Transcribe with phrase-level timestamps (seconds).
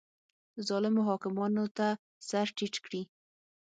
[0.67, 1.87] ظالمو حاکمانو ته
[2.27, 3.01] سر ټیټ کړي